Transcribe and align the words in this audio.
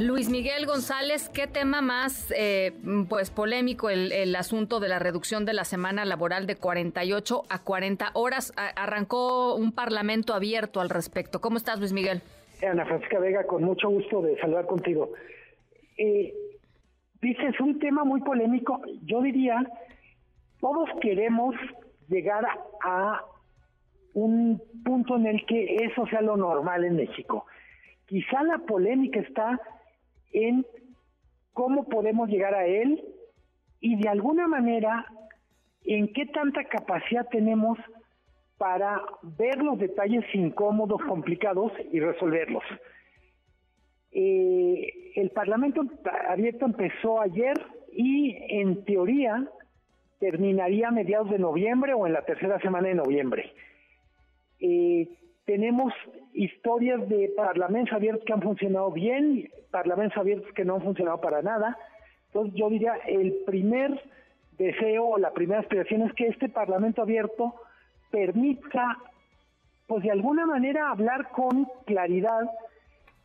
Luis 0.00 0.30
Miguel 0.30 0.64
González, 0.64 1.28
¿qué 1.28 1.48
tema 1.48 1.80
más 1.80 2.32
eh, 2.36 2.72
pues 3.08 3.30
polémico 3.30 3.90
el, 3.90 4.36
asunto 4.36 4.78
de 4.78 4.88
la 4.88 5.00
reducción 5.00 5.44
de 5.44 5.54
la 5.54 5.64
semana 5.64 6.04
laboral 6.04 6.46
de 6.46 6.54
48 6.54 7.42
a 7.50 7.58
40 7.64 8.12
horas? 8.14 8.52
arrancó 8.76 9.56
un 9.56 9.72
parlamento 9.72 10.34
abierto 10.34 10.80
al 10.80 10.88
respecto. 10.88 11.40
¿Cómo 11.40 11.56
estás, 11.56 11.80
Luis 11.80 11.92
Miguel? 11.92 12.22
Ana 12.62 12.86
Francisca 12.86 13.18
Vega, 13.18 13.44
con 13.44 13.64
mucho 13.64 13.88
gusto 13.88 14.22
de 14.22 14.38
saludar 14.38 14.66
contigo. 14.66 15.10
Eh, 15.96 16.32
dices 17.20 17.58
un 17.58 17.80
tema 17.80 18.04
muy 18.04 18.20
polémico. 18.20 18.80
Yo 19.02 19.20
diría, 19.20 19.66
todos 20.60 20.88
queremos 21.00 21.56
llegar 22.08 22.46
a 22.84 23.24
un 24.14 24.62
punto 24.84 25.16
en 25.16 25.26
el 25.26 25.44
que 25.44 25.76
eso 25.84 26.06
sea 26.06 26.20
lo 26.20 26.36
normal 26.36 26.84
en 26.84 26.96
México. 26.96 27.46
Quizá 28.06 28.44
la 28.44 28.58
polémica 28.58 29.18
está 29.18 29.60
en 30.32 30.66
cómo 31.52 31.84
podemos 31.84 32.28
llegar 32.28 32.54
a 32.54 32.66
él 32.66 33.04
y 33.80 33.96
de 33.96 34.08
alguna 34.08 34.46
manera 34.46 35.06
en 35.84 36.12
qué 36.12 36.26
tanta 36.26 36.64
capacidad 36.64 37.28
tenemos 37.28 37.78
para 38.58 39.02
ver 39.22 39.58
los 39.58 39.78
detalles 39.78 40.24
incómodos, 40.34 41.00
complicados 41.02 41.72
y 41.92 42.00
resolverlos. 42.00 42.64
Eh, 44.10 45.12
el 45.14 45.30
Parlamento 45.30 45.82
abierto 46.28 46.66
empezó 46.66 47.20
ayer 47.20 47.54
y 47.92 48.36
en 48.48 48.84
teoría 48.84 49.48
terminaría 50.18 50.88
a 50.88 50.92
mediados 50.92 51.30
de 51.30 51.38
noviembre 51.38 51.94
o 51.94 52.06
en 52.06 52.12
la 52.12 52.22
tercera 52.22 52.58
semana 52.60 52.88
de 52.88 52.94
noviembre. 52.94 53.52
Eh, 54.60 55.08
tenemos 55.48 55.94
historias 56.34 57.08
de 57.08 57.32
parlamentos 57.34 57.94
abiertos 57.94 58.22
que 58.26 58.34
han 58.34 58.42
funcionado 58.42 58.92
bien, 58.92 59.50
parlamentos 59.70 60.18
abiertos 60.18 60.52
que 60.52 60.62
no 60.62 60.74
han 60.74 60.82
funcionado 60.82 61.22
para 61.22 61.40
nada. 61.40 61.78
Entonces 62.26 62.52
yo 62.54 62.68
diría, 62.68 62.92
el 63.06 63.32
primer 63.46 63.98
deseo 64.58 65.06
o 65.06 65.18
la 65.18 65.32
primera 65.32 65.60
aspiración 65.60 66.02
es 66.02 66.12
que 66.12 66.26
este 66.26 66.50
parlamento 66.50 67.00
abierto 67.00 67.54
permita, 68.10 68.98
pues 69.86 70.02
de 70.02 70.10
alguna 70.10 70.44
manera, 70.44 70.90
hablar 70.90 71.30
con 71.30 71.66
claridad 71.86 72.50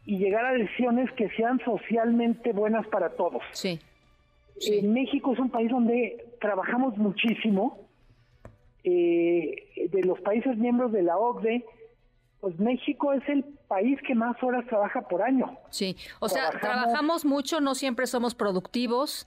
y 0.06 0.18
llegar 0.18 0.46
a 0.46 0.54
decisiones 0.54 1.12
que 1.12 1.28
sean 1.32 1.60
socialmente 1.60 2.54
buenas 2.54 2.88
para 2.88 3.10
todos. 3.18 3.44
Sí. 3.52 3.82
En 4.66 4.94
México 4.94 5.34
es 5.34 5.40
un 5.40 5.50
país 5.50 5.70
donde 5.70 6.26
trabajamos 6.40 6.98
muchísimo. 6.98 7.80
Eh, 8.86 9.90
de 9.92 10.04
los 10.04 10.20
países 10.22 10.58
miembros 10.58 10.92
de 10.92 11.04
la 11.04 11.18
OCDE, 11.18 11.66
pues 12.44 12.60
México 12.60 13.14
es 13.14 13.24
el 13.30 13.46
país 13.70 13.98
que 14.06 14.14
más 14.16 14.36
horas 14.44 14.66
trabaja 14.68 15.08
por 15.08 15.22
año. 15.22 15.58
Sí, 15.70 15.96
o 16.20 16.28
sea, 16.28 16.50
trabajamos 16.50 17.24
mucho, 17.24 17.62
no 17.62 17.74
siempre 17.74 18.06
somos 18.06 18.36
productivos. 18.36 19.26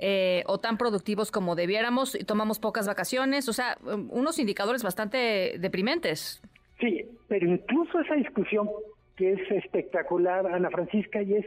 Eh, 0.00 0.44
o 0.46 0.58
tan 0.58 0.78
productivos 0.78 1.32
como 1.32 1.56
debiéramos 1.56 2.14
y 2.14 2.22
tomamos 2.22 2.60
pocas 2.60 2.86
vacaciones, 2.86 3.48
o 3.48 3.52
sea, 3.52 3.78
unos 3.82 4.38
indicadores 4.38 4.84
bastante 4.84 5.56
deprimentes. 5.58 6.40
Sí, 6.78 7.04
pero 7.26 7.48
incluso 7.48 7.98
esa 7.98 8.14
discusión 8.14 8.68
que 9.16 9.32
es 9.32 9.50
espectacular, 9.50 10.46
Ana 10.46 10.70
Francisca, 10.70 11.20
y 11.22 11.34
es, 11.34 11.46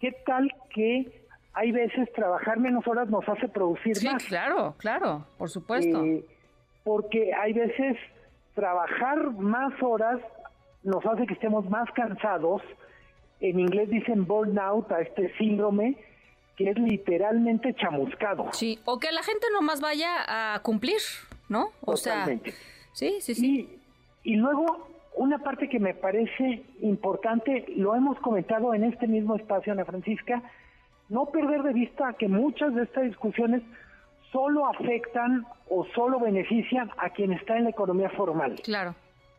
¿qué 0.00 0.10
tal 0.26 0.52
que 0.74 1.22
hay 1.52 1.70
veces 1.70 2.12
trabajar 2.14 2.58
menos 2.58 2.84
horas 2.88 3.08
nos 3.10 3.28
hace 3.28 3.48
producir 3.48 3.96
más? 4.04 4.22
Sí, 4.22 4.28
claro, 4.28 4.74
claro, 4.78 5.26
por 5.38 5.50
supuesto. 5.50 6.04
Eh, 6.04 6.24
porque 6.82 7.32
hay 7.32 7.52
veces 7.52 7.96
trabajar 8.54 9.32
más 9.34 9.72
horas 9.82 10.20
nos 10.84 11.04
hace 11.04 11.26
que 11.26 11.34
estemos 11.34 11.68
más 11.68 11.90
cansados. 11.92 12.62
En 13.40 13.58
inglés 13.58 13.90
dicen 13.90 14.26
burnout 14.26 14.90
a 14.92 15.00
este 15.00 15.36
síndrome 15.36 15.96
que 16.56 16.70
es 16.70 16.78
literalmente 16.78 17.74
chamuscado. 17.74 18.48
Sí, 18.52 18.78
o 18.84 19.00
que 19.00 19.10
la 19.10 19.22
gente 19.22 19.46
nomás 19.52 19.80
vaya 19.80 20.54
a 20.54 20.60
cumplir, 20.60 21.00
¿no? 21.48 21.70
O 21.80 21.96
sea, 21.96 22.26
sí, 22.92 23.16
sí, 23.20 23.34
sí. 23.34 23.80
Y, 24.22 24.32
y 24.32 24.36
luego 24.36 24.88
una 25.16 25.38
parte 25.38 25.68
que 25.68 25.80
me 25.80 25.94
parece 25.94 26.62
importante, 26.80 27.64
lo 27.76 27.94
hemos 27.94 28.18
comentado 28.20 28.72
en 28.74 28.84
este 28.84 29.06
mismo 29.08 29.36
espacio, 29.36 29.72
Ana 29.72 29.84
Francisca, 29.84 30.42
no 31.08 31.26
perder 31.26 31.62
de 31.62 31.72
vista 31.72 32.14
que 32.14 32.28
muchas 32.28 32.74
de 32.74 32.84
estas 32.84 33.04
discusiones 33.04 33.62
solo 34.32 34.66
afectan 34.66 35.46
o 35.68 35.86
solo 35.94 36.18
benefician 36.18 36.90
a 36.98 37.10
quien 37.10 37.32
está 37.32 37.56
en 37.56 37.64
la 37.64 37.70
economía 37.70 38.10
formal. 38.10 38.60
Claro. 38.64 38.94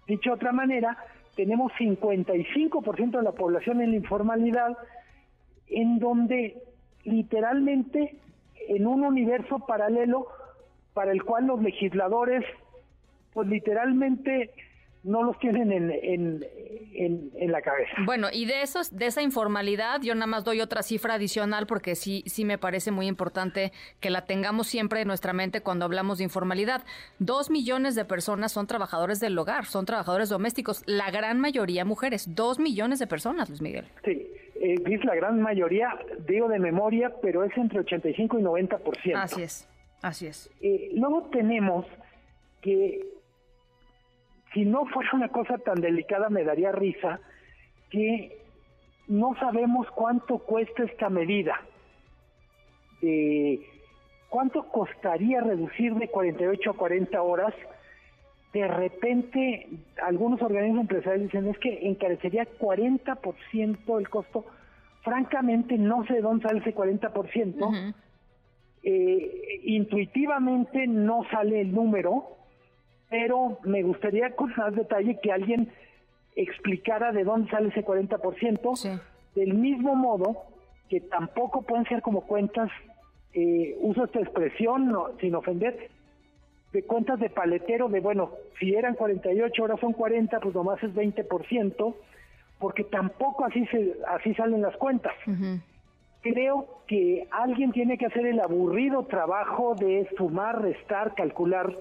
Dicho 0.07 0.29
de 0.29 0.35
otra 0.35 0.51
manera, 0.51 0.97
tenemos 1.35 1.71
55% 1.73 3.17
de 3.17 3.23
la 3.23 3.31
población 3.33 3.81
en 3.81 3.91
la 3.91 3.97
informalidad, 3.97 4.77
en 5.67 5.99
donde 5.99 6.57
literalmente 7.03 8.17
en 8.67 8.87
un 8.87 9.03
universo 9.03 9.59
paralelo 9.59 10.27
para 10.93 11.11
el 11.11 11.23
cual 11.23 11.47
los 11.47 11.61
legisladores, 11.61 12.43
pues 13.33 13.47
literalmente 13.47 14.51
no 15.05 15.23
los 15.23 15.37
tienen 15.39 15.71
en, 15.71 15.91
en, 15.91 17.31
en, 17.35 17.51
la 17.51 17.61
cabeza. 17.61 17.93
Bueno, 18.05 18.27
y 18.33 18.45
de 18.45 18.63
esos, 18.63 18.97
de 18.97 19.05
esa 19.05 19.21
informalidad, 19.21 20.01
yo 20.01 20.15
nada 20.15 20.25
más 20.25 20.43
doy 20.43 20.61
otra 20.61 20.81
cifra 20.81 21.13
adicional 21.13 21.67
porque 21.67 21.95
sí, 21.95 22.23
sí 22.25 22.43
me 22.43 22.57
parece 22.57 22.91
muy 22.91 23.07
importante 23.07 23.71
que 23.99 24.09
la 24.09 24.25
tengamos 24.25 24.67
siempre 24.67 25.01
en 25.01 25.07
nuestra 25.07 25.31
mente 25.31 25.61
cuando 25.61 25.85
hablamos 25.85 26.17
de 26.17 26.23
informalidad. 26.23 26.83
Dos 27.19 27.51
millones 27.51 27.93
de 27.95 28.03
personas 28.03 28.51
son 28.51 28.65
trabajadores 28.65 29.19
del 29.19 29.37
hogar, 29.37 29.65
son 29.65 29.85
trabajadores 29.85 30.29
domésticos, 30.29 30.83
la 30.87 31.11
gran 31.11 31.39
mayoría 31.39 31.85
mujeres. 31.85 32.33
Dos 32.35 32.59
millones 32.59 32.99
de 32.99 33.07
personas, 33.07 33.49
Luis 33.49 33.61
Miguel. 33.61 33.85
Sí, 34.03 34.27
eh, 34.59 34.75
es 34.85 35.05
la 35.05 35.15
gran 35.15 35.39
mayoría, 35.39 35.89
digo 36.27 36.47
de 36.47 36.59
memoria, 36.59 37.13
pero 37.21 37.43
es 37.43 37.55
entre 37.57 37.79
85 37.79 38.39
y 38.39 38.41
90%. 38.41 39.15
Así 39.15 39.43
es, 39.43 39.69
así 40.01 40.25
es. 40.25 40.49
Eh, 40.61 40.89
luego 40.93 41.29
tenemos 41.31 41.85
que 42.61 43.15
si 44.55 44.63
no 44.63 44.85
fuera 44.85 45.09
una 45.13 45.27
cosa 45.27 45.57
tan 45.57 45.75
delicada 45.75 46.29
me 46.29 46.45
daría 46.45 46.71
risa 46.71 47.19
que 47.89 48.39
no 49.07 49.35
sabemos 49.37 49.85
cuánto 49.91 50.39
cuesta 50.39 50.83
esta 50.83 51.09
medida. 51.09 51.59
¿Cuánto 54.29 54.63
costaría 54.69 55.41
reducir 55.41 55.93
de 55.95 56.07
48 56.07 56.71
a 56.71 56.73
40 56.73 57.21
horas? 57.21 57.53
De 58.53 58.65
repente, 58.67 59.67
algunos 60.01 60.41
organismos 60.41 60.81
empresariales 60.83 61.27
dicen 61.27 61.49
es 61.49 61.59
que 61.59 61.87
encarecería 61.87 62.47
40% 62.57 63.99
el 63.99 64.09
costo. 64.09 64.45
Francamente, 65.03 65.77
no 65.77 66.05
sé 66.05 66.21
dónde 66.21 66.47
sale 66.47 66.61
ese 66.61 66.73
40%. 66.73 67.93
Eh, 68.83 69.61
intuitivamente 69.63 70.87
no 70.87 71.25
sale 71.29 71.59
el 71.61 71.73
número 71.73 72.35
pero 73.17 73.59
me 73.63 73.81
gustaría 73.81 74.35
con 74.35 74.53
más 74.57 74.75
detalle 74.75 75.17
que 75.21 75.31
alguien 75.31 75.71
explicara 76.35 77.13
de 77.13 77.23
dónde 77.23 77.49
sale 77.49 77.69
ese 77.69 77.85
40%, 77.85 79.01
del 79.35 79.53
mismo 79.53 79.95
modo 79.95 80.43
que 80.89 80.99
tampoco 80.99 81.61
pueden 81.61 81.85
ser 81.85 82.01
como 82.01 82.27
cuentas, 82.27 82.69
eh, 83.33 83.77
uso 83.79 84.03
esta 84.03 84.19
expresión 84.19 84.93
sin 85.21 85.33
ofender, 85.33 85.89
de 86.73 86.83
cuentas 86.83 87.17
de 87.21 87.29
paletero, 87.29 87.87
de 87.87 88.01
bueno, 88.01 88.31
si 88.59 88.75
eran 88.75 88.95
48 88.95 89.63
horas 89.63 89.79
son 89.79 89.93
40, 89.93 90.37
pues 90.41 90.53
nomás 90.53 90.83
es 90.83 90.93
20%, 90.93 91.95
porque 92.59 92.83
tampoco 92.83 93.45
así, 93.45 93.65
se, 93.67 93.95
así 94.09 94.33
salen 94.33 94.61
las 94.61 94.75
cuentas. 94.75 95.13
Creo 96.19 96.81
que 96.85 97.29
alguien 97.31 97.71
tiene 97.71 97.97
que 97.97 98.07
hacer 98.07 98.25
el 98.25 98.41
aburrido 98.41 99.05
trabajo 99.05 99.73
de 99.75 100.05
sumar, 100.17 100.61
restar, 100.61 101.15
calcular 101.15 101.73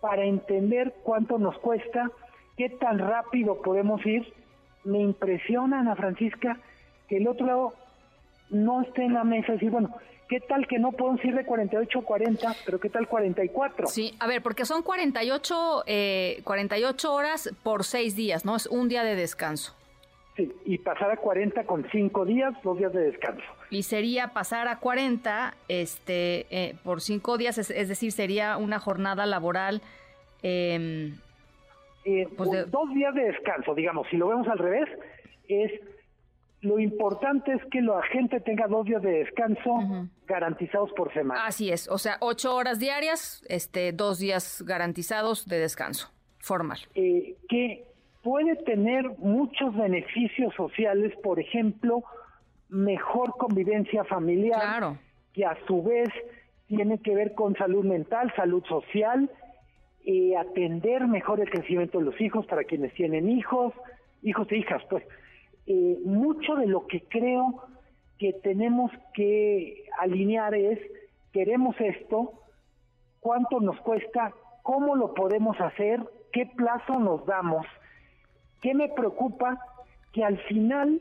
para 0.00 0.24
entender 0.24 0.94
cuánto 1.02 1.38
nos 1.38 1.58
cuesta, 1.58 2.10
qué 2.56 2.68
tan 2.68 2.98
rápido 2.98 3.60
podemos 3.62 4.04
ir. 4.06 4.32
Me 4.84 5.00
impresiona, 5.00 5.80
Ana 5.80 5.96
Francisca, 5.96 6.58
que 7.08 7.16
el 7.16 7.28
otro 7.28 7.46
lado 7.46 7.74
no 8.50 8.82
esté 8.82 9.04
en 9.04 9.14
la 9.14 9.24
mesa 9.24 9.50
y 9.50 9.54
decir, 9.54 9.70
bueno, 9.70 9.94
¿qué 10.28 10.40
tal 10.40 10.66
que 10.66 10.78
no 10.78 10.92
podemos 10.92 11.24
ir 11.24 11.34
de 11.34 11.44
48 11.44 11.98
a 11.98 12.02
40, 12.02 12.56
pero 12.64 12.80
qué 12.80 12.88
tal 12.88 13.08
44? 13.08 13.86
Sí, 13.88 14.14
a 14.20 14.26
ver, 14.26 14.42
porque 14.42 14.64
son 14.64 14.82
48, 14.82 15.84
eh, 15.86 16.40
48 16.44 17.12
horas 17.12 17.50
por 17.62 17.84
seis 17.84 18.14
días, 18.14 18.44
¿no? 18.44 18.56
Es 18.56 18.66
un 18.66 18.88
día 18.88 19.02
de 19.04 19.16
descanso. 19.16 19.77
Sí, 20.38 20.52
y 20.64 20.78
pasar 20.78 21.10
a 21.10 21.16
40 21.16 21.64
con 21.64 21.84
cinco 21.90 22.24
días, 22.24 22.54
dos 22.62 22.78
días 22.78 22.92
de 22.92 23.10
descanso. 23.10 23.42
Y 23.70 23.82
sería 23.82 24.28
pasar 24.28 24.68
a 24.68 24.78
40 24.78 25.54
este, 25.66 26.46
eh, 26.50 26.76
por 26.84 27.00
cinco 27.00 27.36
días, 27.38 27.58
es, 27.58 27.88
decir, 27.88 28.12
sería 28.12 28.56
una 28.56 28.78
jornada 28.78 29.26
laboral. 29.26 29.82
Eh, 30.44 31.12
eh, 32.04 32.28
pues 32.36 32.70
dos 32.70 32.94
días 32.94 33.12
de 33.16 33.24
descanso, 33.24 33.74
digamos, 33.74 34.06
si 34.10 34.16
lo 34.16 34.28
vemos 34.28 34.46
al 34.46 34.58
revés, 34.58 34.88
es 35.48 35.72
lo 36.60 36.78
importante 36.78 37.52
es 37.52 37.64
que 37.70 37.80
la 37.80 38.00
gente 38.12 38.38
tenga 38.40 38.68
dos 38.68 38.86
días 38.86 39.02
de 39.02 39.24
descanso 39.24 40.08
garantizados 40.26 40.92
por 40.92 41.12
semana. 41.12 41.46
Así 41.46 41.70
es, 41.70 41.88
o 41.88 41.98
sea, 41.98 42.16
ocho 42.20 42.54
horas 42.54 42.78
diarias, 42.78 43.44
este, 43.48 43.92
dos 43.92 44.20
días 44.20 44.62
garantizados 44.64 45.46
de 45.46 45.58
descanso 45.58 46.12
formal. 46.38 46.78
Eh, 46.94 47.36
que 47.48 47.84
puede 48.22 48.56
tener 48.56 49.08
muchos 49.18 49.74
beneficios 49.74 50.54
sociales, 50.54 51.14
por 51.22 51.38
ejemplo, 51.38 52.02
mejor 52.68 53.36
convivencia 53.38 54.04
familiar, 54.04 54.60
claro. 54.60 54.98
que 55.32 55.44
a 55.44 55.56
su 55.66 55.82
vez 55.82 56.08
tiene 56.66 56.98
que 56.98 57.14
ver 57.14 57.34
con 57.34 57.54
salud 57.56 57.84
mental, 57.84 58.32
salud 58.36 58.62
social, 58.64 59.30
eh, 60.04 60.36
atender 60.36 61.06
mejor 61.06 61.40
el 61.40 61.50
crecimiento 61.50 61.98
de 61.98 62.04
los 62.04 62.20
hijos 62.20 62.46
para 62.46 62.64
quienes 62.64 62.92
tienen 62.94 63.28
hijos, 63.28 63.72
hijos 64.22 64.50
e 64.50 64.58
hijas, 64.58 64.82
pues 64.90 65.04
eh, 65.66 65.98
mucho 66.04 66.56
de 66.56 66.66
lo 66.66 66.86
que 66.86 67.02
creo 67.02 67.62
que 68.18 68.32
tenemos 68.32 68.90
que 69.14 69.84
alinear 69.98 70.54
es, 70.54 70.78
queremos 71.32 71.76
esto, 71.80 72.32
cuánto 73.20 73.60
nos 73.60 73.78
cuesta, 73.80 74.32
cómo 74.62 74.96
lo 74.96 75.14
podemos 75.14 75.60
hacer, 75.60 76.00
qué 76.32 76.46
plazo 76.46 76.98
nos 76.98 77.24
damos, 77.26 77.66
qué 78.62 78.74
me 78.74 78.88
preocupa 78.88 79.58
que 80.12 80.24
al 80.24 80.38
final 80.44 81.00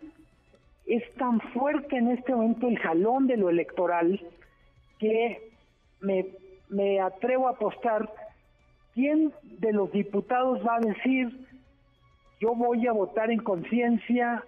es 0.86 1.04
tan 1.15 1.39
fuerte 1.39 1.98
en 1.98 2.12
este 2.12 2.33
momento 2.33 2.68
el 2.68 2.80
jalón 2.80 3.27
de 3.27 3.38
lo 3.38 3.50
electoral 3.50 4.21
que 5.00 5.51
me, 6.00 6.27
me 6.69 7.00
atrevo 7.00 7.48
a 7.48 7.51
apostar 7.51 8.09
quién 8.94 9.33
de 9.44 9.74
los 9.74 9.92
diputados 9.92 10.65
va 10.65 10.77
a 10.77 10.80
decir 10.80 11.48
yo 12.39 12.54
voy 12.56 12.86
a 12.88 12.92
votar 12.92 13.31
en 13.31 13.39
conciencia 13.39 14.44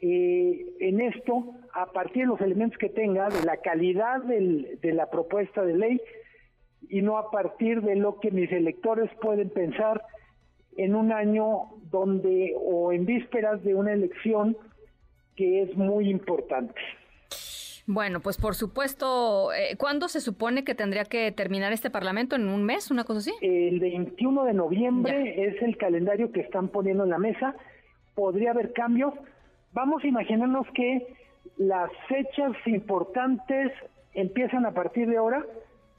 eh, 0.00 0.66
en 0.80 1.00
esto 1.00 1.54
a 1.72 1.86
partir 1.86 2.22
de 2.22 2.28
los 2.28 2.40
elementos 2.40 2.78
que 2.78 2.88
tenga, 2.88 3.28
de 3.28 3.42
la 3.44 3.58
calidad 3.58 4.22
de 4.22 4.92
la 4.92 5.10
propuesta 5.10 5.64
de 5.64 5.74
ley 5.74 6.00
y 6.88 7.02
no 7.02 7.16
a 7.18 7.30
partir 7.30 7.82
de 7.82 7.96
lo 7.96 8.20
que 8.20 8.30
mis 8.30 8.50
electores 8.52 9.10
pueden 9.20 9.50
pensar 9.50 10.02
en 10.76 10.94
un 10.94 11.12
año 11.12 11.70
donde 11.90 12.54
o 12.56 12.92
en 12.92 13.06
vísperas 13.06 13.62
de 13.62 13.74
una 13.74 13.92
elección 13.92 14.56
que 15.36 15.62
es 15.62 15.76
muy 15.76 16.08
importante. 16.10 16.80
Bueno, 17.86 18.20
pues 18.20 18.38
por 18.38 18.54
supuesto, 18.54 19.52
eh, 19.52 19.76
¿cuándo 19.76 20.08
se 20.08 20.20
supone 20.20 20.64
que 20.64 20.74
tendría 20.74 21.04
que 21.04 21.30
terminar 21.32 21.72
este 21.72 21.90
Parlamento? 21.90 22.34
¿En 22.34 22.48
un 22.48 22.64
mes, 22.64 22.90
una 22.90 23.04
cosa 23.04 23.18
así? 23.18 23.34
El 23.42 23.78
21 23.78 24.44
de 24.44 24.54
noviembre 24.54 25.46
es 25.46 25.60
el 25.62 25.76
calendario 25.76 26.32
que 26.32 26.40
están 26.40 26.68
poniendo 26.68 27.04
en 27.04 27.10
la 27.10 27.18
mesa. 27.18 27.54
Podría 28.14 28.52
haber 28.52 28.72
cambios, 28.72 29.12
Vamos 29.74 30.04
a 30.04 30.06
imaginarnos 30.06 30.68
que 30.72 31.04
las 31.56 31.90
fechas 32.08 32.52
importantes 32.66 33.72
empiezan 34.12 34.66
a 34.66 34.70
partir 34.70 35.08
de 35.08 35.16
ahora, 35.16 35.44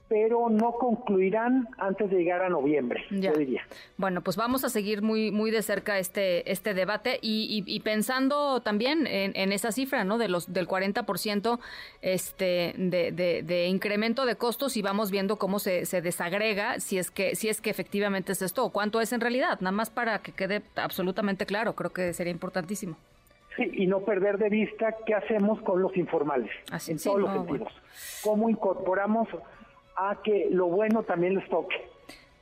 pero 0.08 0.48
no 0.48 0.72
concluirán 0.72 1.68
antes 1.78 2.10
de 2.10 2.18
llegar 2.18 2.42
a 2.42 2.48
noviembre, 2.48 3.04
yo 3.10 3.32
diría. 3.32 3.62
Bueno, 3.96 4.20
pues 4.20 4.36
vamos 4.36 4.64
a 4.64 4.68
seguir 4.68 5.02
muy 5.02 5.30
muy 5.30 5.50
de 5.50 5.62
cerca 5.62 5.98
este 5.98 6.50
este 6.50 6.74
debate 6.74 7.18
y, 7.20 7.80
pensando 7.80 8.60
también 8.60 9.06
en, 9.06 9.52
esa 9.52 9.72
cifra, 9.72 10.04
¿no? 10.04 10.18
De 10.18 10.28
los 10.28 10.52
del 10.52 10.68
40% 10.68 11.58
este 12.02 12.74
de, 12.76 13.42
de, 13.42 13.66
incremento 13.66 14.26
de 14.26 14.36
costos 14.36 14.76
y 14.76 14.82
vamos 14.82 15.10
viendo 15.10 15.36
cómo 15.36 15.58
se, 15.58 15.86
se 15.86 16.00
desagrega 16.02 16.80
si 16.80 16.98
es 16.98 17.10
que 17.10 17.34
si 17.34 17.48
es 17.48 17.60
que 17.60 17.70
efectivamente 17.70 18.32
es 18.32 18.42
esto 18.42 18.64
o 18.64 18.70
cuánto 18.70 19.00
es 19.00 19.12
en 19.12 19.20
realidad, 19.20 19.60
nada 19.60 19.72
más 19.72 19.90
para 19.90 20.20
que 20.20 20.32
quede 20.32 20.62
absolutamente 20.76 21.46
claro, 21.46 21.74
creo 21.74 21.92
que 21.92 22.12
sería 22.12 22.32
importantísimo 22.32 22.96
y 23.58 23.86
no 23.86 24.00
perder 24.00 24.38
de 24.38 24.48
vista 24.48 24.94
qué 25.06 25.14
hacemos 25.14 25.60
con 25.62 25.80
los 25.80 25.96
informales, 25.96 26.50
en 26.88 26.98
todos 26.98 27.20
los 27.20 27.32
sentidos. 27.32 27.72
Cómo 28.22 28.50
incorporamos 28.50 29.28
a 29.96 30.20
que 30.22 30.48
lo 30.50 30.66
bueno 30.66 31.02
también 31.02 31.34
les 31.34 31.48
toque. 31.48 31.76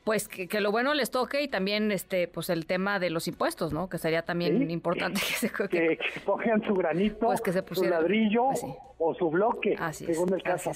Pues 0.04 0.28
que, 0.28 0.60
lo 0.60 0.70
bueno 0.70 0.92
les 0.92 1.10
toque 1.10 1.40
y 1.40 1.48
también 1.48 1.90
este 1.90 2.28
pues 2.28 2.50
el 2.50 2.66
tema 2.66 2.98
de 2.98 3.08
los 3.08 3.26
impuestos, 3.26 3.72
¿no? 3.72 3.88
Que 3.88 3.96
sería 3.96 4.20
también 4.20 4.70
importante 4.70 5.18
que, 5.20 5.48
se 5.48 5.50
que, 5.50 5.98
pongan 6.26 6.62
su 6.66 6.74
granito, 6.74 7.26
pues 7.26 7.40
que 7.40 7.52
se 7.52 7.64
su 7.72 7.84
ladrillo 7.84 8.48
pues 8.48 8.64
o 8.98 9.14
su 9.14 9.30
bloque, 9.30 9.76
según 9.92 10.34
el 10.34 10.42
caso. 10.42 10.72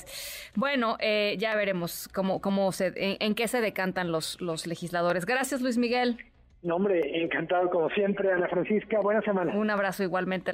Bueno, 0.54 0.96
eh, 0.98 1.36
ya 1.38 1.54
veremos 1.56 2.08
cómo 2.08 2.40
cómo 2.40 2.72
se 2.72 2.86
en, 2.96 3.18
en, 3.20 3.34
qué 3.34 3.48
se 3.48 3.60
decantan 3.60 4.10
los 4.10 4.40
los 4.40 4.66
legisladores. 4.66 5.26
Gracias, 5.26 5.60
Luis 5.60 5.76
Miguel. 5.76 6.16
No, 6.62 6.76
hombre, 6.76 7.22
encantado 7.22 7.68
como 7.68 7.90
siempre, 7.90 8.32
Ana 8.32 8.48
Francisca. 8.48 9.00
Buena 9.00 9.20
semana. 9.20 9.54
Un 9.54 9.70
abrazo 9.70 10.02
igualmente. 10.02 10.52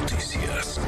Noticias. 0.00 0.80